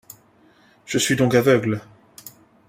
Je 0.87 0.97
suis 0.97 1.15
donc 1.15 1.35
aveugle! 1.35 1.79